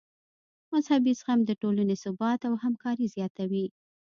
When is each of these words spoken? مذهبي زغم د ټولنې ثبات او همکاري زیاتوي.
مذهبي 0.71 1.13
زغم 1.19 1.39
د 1.45 1.51
ټولنې 1.61 1.95
ثبات 2.03 2.39
او 2.49 2.53
همکاري 2.63 3.05
زیاتوي. 3.15 3.65